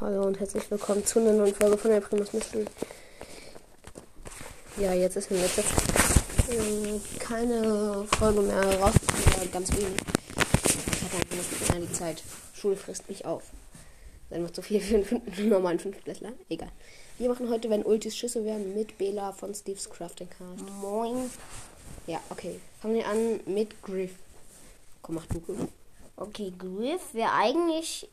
Hallo 0.00 0.26
und 0.26 0.40
herzlich 0.40 0.68
willkommen 0.72 1.06
zu 1.06 1.20
einer 1.20 1.32
neuen 1.32 1.54
Folge 1.54 1.78
von 1.78 1.92
der 1.92 2.00
Primus 2.00 2.32
Mystery. 2.32 2.64
Ja, 4.76 4.92
jetzt 4.92 5.14
ist 5.16 5.30
in 5.30 5.40
letzter 5.40 5.62
Zeit 5.62 6.50
ähm, 6.50 7.00
keine 7.20 8.04
Folge 8.18 8.40
mehr 8.40 8.80
rausgekommen, 8.80 9.52
ganz 9.52 9.70
wenig. 9.70 9.94
Ich 9.94 11.04
hatte 11.04 11.16
einfach 11.16 11.36
nicht 11.36 11.70
mehr 11.70 11.80
die 11.80 11.92
Zeit. 11.92 12.24
Schule 12.54 12.74
frisst 12.74 13.08
mich 13.08 13.24
auf. 13.24 13.44
Dann 14.30 14.42
macht 14.42 14.56
so 14.56 14.62
viel 14.62 14.80
für 14.80 14.96
einen, 14.96 15.22
normalen 15.48 15.78
Fünftklässler. 15.78 16.32
Egal. 16.48 16.72
Wir 17.18 17.28
machen 17.28 17.48
heute, 17.48 17.70
wenn 17.70 17.84
Ultis 17.84 18.16
Schüsse 18.16 18.44
werden, 18.44 18.74
mit 18.74 18.98
Bela 18.98 19.30
von 19.30 19.54
Steve's 19.54 19.88
Crafting 19.88 20.28
Cast. 20.28 20.68
Moin. 20.80 21.30
Ja, 22.08 22.18
okay. 22.30 22.58
Fangen 22.82 22.96
wir 22.96 23.06
an 23.06 23.38
mit 23.46 23.80
Griff. 23.80 24.16
Komm, 25.02 25.14
mach 25.14 25.26
du 25.26 25.38
Griff. 25.38 25.68
Okay, 26.16 26.52
Griff 26.58 27.14
wäre 27.14 27.32
eigentlich 27.32 28.08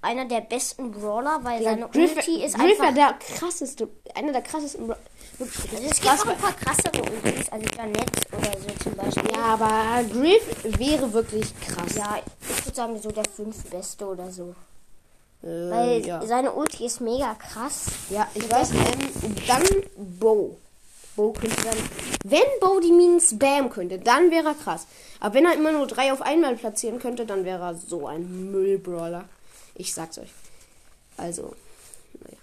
einer 0.00 0.24
der 0.24 0.40
besten 0.40 0.90
Brawler, 0.92 1.40
weil 1.42 1.62
Ja, 1.62 1.70
seine 1.70 1.88
Griff, 1.88 2.16
Ulti 2.16 2.44
ist 2.44 2.56
Griff 2.58 2.80
einfach... 2.80 2.94
der 2.94 3.14
krasseste, 3.36 3.88
einer 4.14 4.32
der 4.32 4.42
krassesten. 4.42 4.86
Bra- 4.86 4.96
Wirklich 5.38 5.72
Also 5.72 5.84
es 5.88 6.00
gibt 6.00 6.12
auch 6.12 6.26
ein 6.26 6.38
paar 6.38 6.52
krassere 6.52 7.00
Ultis, 7.02 7.48
also 7.50 7.66
Janet 7.76 8.10
oder 8.36 8.52
so 8.58 8.82
zum 8.82 8.94
Beispiel. 8.96 9.30
Ja, 9.32 9.42
aber 9.44 10.02
Griff 10.10 10.64
wäre 10.78 11.12
wirklich 11.12 11.52
krass. 11.60 11.94
Ja, 11.94 12.18
ich 12.48 12.64
würde 12.66 12.74
sagen 12.76 13.00
so 13.00 13.10
der 13.12 13.24
fünf 13.24 13.62
beste 13.70 14.06
oder 14.06 14.30
so. 14.32 14.54
Äh, 15.44 15.46
Weil 15.46 16.06
ja. 16.06 16.26
seine 16.26 16.50
Ulti 16.52 16.86
ist 16.86 17.00
mega 17.00 17.34
krass. 17.34 17.86
ja, 18.10 18.26
ich 18.34 18.50
weiß. 18.50 18.70
Ähm, 18.72 19.36
dann 19.46 19.62
Bo. 20.18 20.56
Bo 21.14 21.32
könnte 21.32 21.56
dann. 21.62 21.76
Wenn 22.24 22.40
Bo 22.60 22.80
die 22.80 22.90
Minen 22.92 23.20
spammen 23.20 23.70
könnte, 23.70 23.98
dann 24.00 24.32
wäre 24.32 24.48
er 24.48 24.54
krass. 24.54 24.86
Aber 25.20 25.34
wenn 25.34 25.44
er 25.44 25.54
immer 25.54 25.70
nur 25.70 25.86
drei 25.86 26.12
auf 26.12 26.22
einmal 26.22 26.56
platzieren 26.56 26.98
könnte, 26.98 27.26
dann 27.26 27.44
wäre 27.44 27.62
er 27.62 27.74
so 27.74 28.08
ein 28.08 28.50
Müllbrawler. 28.50 29.24
Ich 29.78 29.94
sag's 29.94 30.18
euch. 30.18 30.30
Also, 31.16 31.54
naja, 32.20 32.36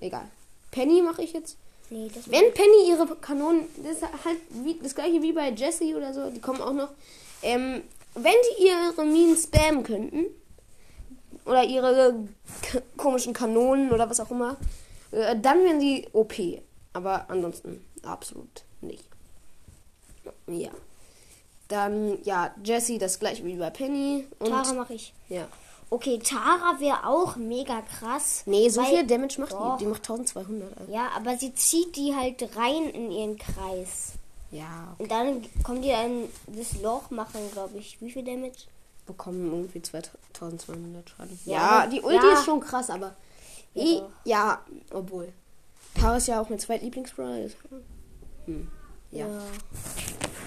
egal. 0.00 0.28
Penny 0.70 1.02
mache 1.02 1.22
ich 1.22 1.32
jetzt. 1.32 1.56
Nee, 1.90 2.08
das 2.14 2.30
Wenn 2.30 2.54
Penny 2.54 2.88
ihre 2.88 3.06
Kanonen, 3.16 3.64
das 3.82 3.96
ist 3.96 4.02
halt 4.02 4.38
wie, 4.50 4.78
das 4.80 4.94
gleiche 4.94 5.20
wie 5.20 5.32
bei 5.32 5.50
Jessie 5.50 5.94
oder 5.94 6.14
so, 6.14 6.30
die 6.30 6.40
kommen 6.40 6.62
auch 6.62 6.72
noch. 6.72 6.90
Ähm, 7.42 7.82
wenn 8.14 8.34
die 8.58 8.66
ihre 8.68 9.04
Minen 9.04 9.36
spammen 9.36 9.82
könnten, 9.82 10.26
oder 11.44 11.64
ihre 11.64 12.24
komischen 12.96 13.32
Kanonen 13.32 13.92
oder 13.92 14.08
was 14.08 14.20
auch 14.20 14.30
immer, 14.30 14.56
äh, 15.10 15.36
dann 15.40 15.64
wären 15.64 15.80
sie 15.80 16.08
OP. 16.12 16.34
Aber 16.92 17.28
ansonsten 17.28 17.84
absolut 18.02 18.64
nicht. 18.80 19.04
Ja. 20.46 20.70
Dann, 21.68 22.22
ja, 22.24 22.54
Jessie, 22.62 22.98
das 22.98 23.18
gleiche 23.18 23.44
wie 23.44 23.56
bei 23.56 23.70
Penny. 23.70 24.26
Und, 24.38 24.50
Tara 24.50 24.72
mache 24.74 24.94
ich. 24.94 25.14
ja. 25.28 25.48
Okay, 25.92 26.18
Tara 26.18 26.80
wäre 26.80 27.06
auch 27.06 27.36
mega 27.36 27.82
krass. 27.82 28.44
Nee, 28.46 28.68
so 28.70 28.80
weil- 28.80 28.86
viel 28.88 29.06
Damage 29.06 29.40
macht 29.40 29.52
Doch. 29.52 29.76
die. 29.76 29.84
Die 29.84 29.90
macht 29.90 30.02
1200. 30.08 30.78
Also. 30.78 30.90
Ja, 30.92 31.08
aber 31.14 31.36
sie 31.36 31.54
zieht 31.54 31.94
die 31.96 32.14
halt 32.16 32.42
rein 32.56 32.88
in 32.90 33.10
ihren 33.10 33.36
Kreis. 33.36 34.12
Ja, 34.50 34.94
Und 34.98 35.10
dann 35.10 35.42
kommen 35.62 35.82
die 35.82 35.90
in 35.90 36.28
das 36.46 36.80
Loch, 36.80 37.10
machen, 37.10 37.40
glaube 37.52 37.76
ich, 37.78 38.00
wie 38.00 38.10
viel 38.10 38.24
Damage? 38.24 38.66
bekommen 39.04 39.50
irgendwie 39.50 39.82
2200 39.82 41.10
Schaden. 41.10 41.38
Ja, 41.44 41.82
Ja, 41.82 41.86
die 41.88 42.00
Ulti 42.00 42.24
ja. 42.26 42.32
ist 42.34 42.44
schon 42.44 42.60
krass, 42.60 42.88
aber. 42.88 43.14
Ja, 43.74 43.82
I, 43.84 43.98
doch. 43.98 44.10
ja, 44.24 44.60
obwohl. 44.92 45.32
Tara 46.00 46.16
ist 46.16 46.28
ja 46.28 46.40
auch 46.40 46.48
mein 46.48 46.58
zweitlieblingsbrawler. 46.60 47.44
ist- 47.44 47.56
Hm. 48.46 48.68
Ja. 49.10 49.26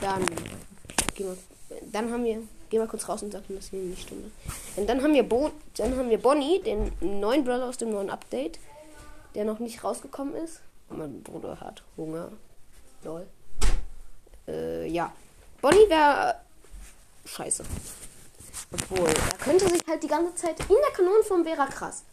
Dann. 0.02 0.26
Gehen 1.16 1.28
wir, 1.28 1.38
dann 1.92 2.12
haben 2.12 2.24
wir. 2.24 2.42
Gehen 2.70 2.82
wir 2.82 2.88
kurz 2.88 3.08
raus 3.08 3.22
und 3.22 3.32
sagen, 3.32 3.56
dass 3.56 3.70
hier 3.70 3.80
nicht 3.80 4.04
stimmt. 4.04 4.32
Und 4.76 4.90
dann 4.90 5.02
haben 5.04 5.14
wir 5.14 5.24
Bo, 5.24 5.52
dann 5.78 5.98
haben 5.98 6.10
wir 6.10 6.18
Bonnie, 6.20 6.62
den 6.62 6.92
neuen 7.00 7.44
Brawler 7.44 7.68
aus 7.68 7.78
dem 7.78 7.92
neuen 7.92 8.10
Update, 8.10 8.60
der 9.36 9.46
noch 9.46 9.60
nicht 9.60 9.84
rausgekommen 9.84 10.36
ist. 10.36 10.62
Mein 10.90 11.22
Bruder 11.24 11.60
hat 11.60 11.84
Hunger. 11.98 12.30
Lol. 13.04 13.28
Äh, 14.48 14.88
ja. 14.88 15.12
Bonnie 15.62 15.90
wäre 15.90 16.36
scheiße. 17.26 17.64
Obwohl, 18.72 19.08
er 19.08 19.38
könnte 19.38 19.70
sich 19.70 19.82
halt 19.88 20.04
die 20.04 20.08
ganze 20.08 20.36
Zeit 20.36 20.60
in 20.60 20.68
der 20.68 20.96
Kanonenform 20.96 21.46
wäre 21.46 21.62
er 21.62 21.68
krass. 21.68 22.04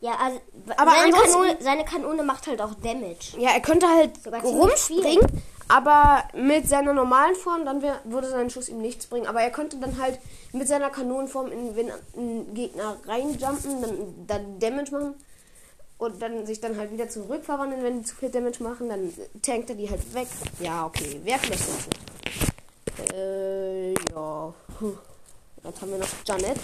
Ja, 0.00 0.12
also 0.16 0.40
Aber 0.76 0.92
seine, 0.92 1.12
Kanone, 1.12 1.56
seine 1.60 1.84
Kanone 1.84 2.22
macht 2.22 2.46
halt 2.46 2.60
auch 2.62 2.74
Damage. 2.74 3.38
Ja, 3.38 3.50
er 3.50 3.60
könnte 3.60 3.86
halt 3.86 4.12
rumspringen, 4.42 5.42
aber 5.70 6.24
mit 6.34 6.68
seiner 6.68 6.92
normalen 6.92 7.34
Form, 7.34 7.64
dann 7.64 7.80
wär, 7.80 8.00
würde 8.04 8.28
sein 8.28 8.50
Schuss 8.50 8.68
ihm 8.68 8.80
nichts 8.80 9.06
bringen. 9.06 9.26
Aber 9.26 9.40
er 9.40 9.50
könnte 9.50 9.76
dann 9.78 10.00
halt 10.00 10.18
mit 10.52 10.66
seiner 10.66 10.90
Kanonenform, 10.90 11.52
in, 11.52 11.90
ein 12.16 12.54
Gegner 12.54 12.96
reinjumpen, 13.06 13.82
dann, 13.82 14.26
dann 14.26 14.58
Damage 14.58 14.92
machen 14.92 15.14
und 15.98 16.20
dann 16.20 16.46
sich 16.46 16.60
dann 16.60 16.76
halt 16.76 16.92
wieder 16.92 17.08
zurückverwandeln, 17.08 17.82
wenn 17.84 17.98
die 17.98 18.04
zu 18.04 18.16
viel 18.16 18.30
Damage 18.30 18.62
machen, 18.62 18.88
dann 18.88 19.12
tankt 19.42 19.70
er 19.70 19.76
die 19.76 19.88
halt 19.88 20.14
weg. 20.14 20.28
Ja, 20.58 20.86
okay, 20.86 21.20
wäre 21.22 21.38
vielleicht 21.38 21.66
gut. 21.66 23.14
Äh, 23.14 23.92
ja. 23.92 24.54
Puh. 24.78 24.92
Jetzt 25.62 25.82
haben 25.82 25.90
wir 25.90 25.98
noch 25.98 26.08
Janet. 26.24 26.58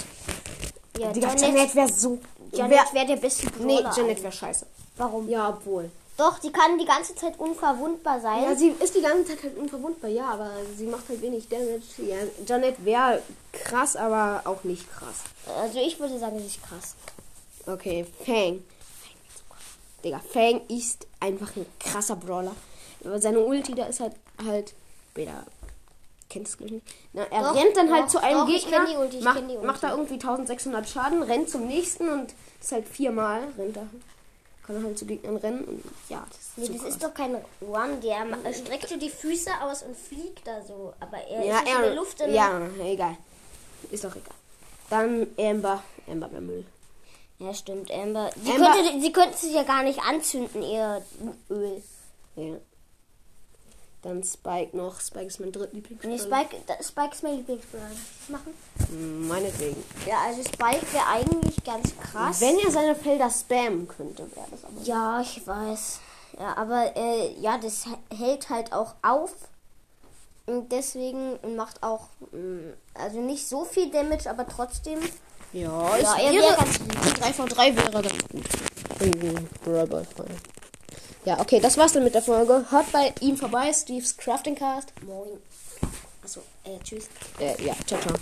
Ja, 0.99 1.12
Digga, 1.12 1.28
Janet, 1.28 1.41
Janet 1.43 1.75
wäre 1.75 1.89
so. 1.93 2.19
Janet 2.53 2.72
wär, 2.72 2.84
wäre 2.93 3.06
der 3.06 3.16
beste 3.16 3.50
Brawler. 3.50 3.66
nee, 3.66 4.00
Janet 4.00 4.22
wäre 4.22 4.33
scheiße. 4.33 4.66
Warum? 4.97 5.28
Ja, 5.28 5.50
obwohl. 5.50 5.91
Doch, 6.16 6.38
die 6.38 6.50
kann 6.50 6.78
die 6.78 6.87
ganze 6.87 7.15
Zeit 7.15 7.38
unverwundbar 7.38 8.21
sein. 8.21 8.43
Ja, 8.43 8.54
sie 8.54 8.69
ist 8.81 8.94
die 8.94 9.03
ganze 9.03 9.34
Zeit 9.34 9.43
halt 9.43 9.59
unverwundbar, 9.59 10.10
ja, 10.10 10.31
aber 10.31 10.50
sie 10.77 10.87
macht 10.87 11.09
halt 11.09 11.21
wenig 11.21 11.49
Damage. 11.49 11.82
Ja, 11.99 12.16
Janet 12.47 12.82
wäre 12.84 13.22
krass, 13.53 13.97
aber 13.97 14.41
auch 14.44 14.65
nicht 14.65 14.91
krass. 14.91 15.25
also 15.60 15.78
ich 15.78 15.99
würde 16.00 16.19
sagen, 16.19 16.38
sie 16.38 16.47
ist 16.47 16.62
krass. 16.62 16.94
Okay, 17.66 18.06
Fang. 18.25 18.62
Digga, 20.03 20.21
Fang 20.32 20.62
ist 20.69 21.06
einfach 21.21 21.54
ein 21.56 21.66
krasser 21.81 22.16
Brawler. 22.16 22.54
Aber 23.04 23.21
seine 23.21 23.41
Ulti, 23.41 23.75
da 23.75 23.87
ist 23.87 24.00
halt 24.00 24.15
halt. 24.44 24.75
Beta. 25.15 25.44
Kennst 26.28 26.59
du 26.59 26.65
nicht? 26.65 26.87
Na, 27.12 27.22
er 27.31 27.43
Doch, 27.43 27.54
rennt 27.54 27.77
dann 27.77 27.93
halt 27.93 28.04
doch, 28.04 28.09
zu 28.09 28.22
einem 28.22 28.41
doch, 28.41 28.48
ich 28.48 28.65
Gegner, 28.65 29.00
Ulti, 29.00 29.19
ich 29.19 29.25
macht, 29.25 29.37
kenn 29.37 29.48
die 29.48 29.54
Ulti. 29.54 29.66
macht 29.66 29.83
da 29.83 29.91
irgendwie 29.91 30.15
1600 30.15 30.88
Schaden, 30.88 31.22
rennt 31.22 31.48
zum 31.48 31.66
nächsten 31.66 32.09
und 32.09 32.34
ist 32.60 32.72
halt 32.72 32.88
viermal, 32.88 33.43
rennt 33.56 33.77
er. 33.77 33.87
Kann 34.66 34.77
er 34.77 34.82
halt 34.82 34.99
zu 34.99 35.06
Gegnern 35.06 35.37
rennen 35.37 35.65
und 35.65 35.84
ja, 36.09 36.27
das 36.28 36.38
ist 36.38 36.59
Nee, 36.59 36.65
so 36.66 36.72
das 36.72 36.82
krass. 36.82 36.91
ist 36.94 37.03
doch 37.04 37.15
kein 37.15 37.37
Run, 37.62 38.00
der 38.03 38.16
er 38.43 38.53
streckt 38.53 38.88
so 38.88 38.97
die 38.97 39.10
Füße 39.10 39.50
aus 39.62 39.82
und 39.82 39.97
fliegt 39.97 40.47
da 40.47 40.60
so. 40.62 40.93
Aber 40.99 41.19
er 41.19 41.44
Ja, 41.44 41.59
ist 41.59 41.65
nicht 41.65 41.75
in 41.77 41.82
der 41.82 41.94
Luft. 41.94 42.21
ja, 42.21 42.60
egal. 42.84 43.16
Ist 43.91 44.03
doch 44.04 44.16
egal. 44.16 44.34
Dann 44.91 45.27
Amber. 45.38 45.82
Amber 46.09 46.31
wäre 46.32 46.43
Müll. 46.43 46.65
ja, 47.38 47.54
stimmt, 47.54 47.91
Amber. 47.93 48.31
Sie, 48.43 48.50
Amber- 48.53 48.72
Könnte, 48.72 49.00
sie 49.00 49.12
könnte 49.12 49.37
sich 49.37 49.53
ja 49.53 49.62
gar 49.62 49.82
nicht 49.84 50.00
anzünden, 50.00 50.62
ihr 50.62 51.03
Öl. 51.50 51.83
Ja. 52.37 52.56
Dann 54.06 54.22
Spike 54.22 54.77
noch. 54.77 55.00
Spike 55.00 55.27
ist 55.27 55.41
mein 55.41 55.50
drittlieblingsbrawler. 55.50 56.15
Nee, 56.15 56.21
Spike, 56.22 56.62
da- 56.69 56.81
Spike 56.81 57.11
ist 57.12 57.22
mein 57.25 57.37
Lieblingsbrawler. 57.39 57.91
Machen? 58.28 58.55
Meinetwegen. 59.27 59.83
Ja, 60.06 60.19
also 60.28 60.43
Spike 60.44 60.87
wäre 60.93 61.06
eigentlich 61.09 61.65
ganz 61.65 61.93
krass. 61.99 62.41
Wenn 62.41 62.56
er 62.61 62.71
seine 62.71 62.95
Felder 62.95 63.28
spammen 63.28 63.89
könnte, 63.89 64.22
wäre 64.37 64.47
das 64.49 64.65
aber. 64.65 64.81
Ja, 64.84 65.21
ich 65.21 65.45
weiß. 65.45 65.99
Ja, 66.39 66.56
aber 66.56 66.95
äh, 66.97 67.33
ja, 67.41 67.59
das 67.59 67.84
hält 68.16 68.49
halt 68.49 68.72
auch 68.72 68.95
auf. 69.03 69.33
Und 70.47 70.71
deswegen 70.71 71.39
macht 71.56 71.83
auch, 71.83 72.06
mh, 72.31 72.75
also 72.95 73.19
nicht 73.19 73.49
so 73.49 73.65
viel 73.65 73.91
Damage, 73.91 74.31
aber 74.31 74.47
trotzdem. 74.47 75.00
Ja, 75.53 75.97
Ja, 75.99 76.16
er 76.16 76.33
wäre 76.33 76.56
ganz 76.56 76.78
lieb. 76.78 77.15
3 77.21 77.33
von 77.33 77.49
3 77.49 77.75
wäre 77.75 77.91
ganz 77.91 78.09
gut. 78.31 78.45
In 79.00 79.49
Brawl 79.65 79.87
Ball. 79.89 80.06
Ja, 81.26 81.41
okay, 81.41 81.59
das 81.59 81.76
war's 81.76 81.92
dann 81.92 82.04
mit 82.04 82.14
der 82.14 82.22
Folge. 82.22 82.64
Hört 82.70 82.92
bei 82.92 83.12
ihm 83.20 83.37
vorbei, 83.37 83.72
Steve's 83.72 84.16
Crafting 84.16 84.54
Cast. 84.54 84.92
Moin. 85.04 85.41
Achso, 86.22 86.41
äh, 86.62 86.78
tschüss. 86.84 87.09
Äh, 87.41 87.60
ja, 87.64 87.75
ciao, 87.84 88.00
ciao. 88.00 88.14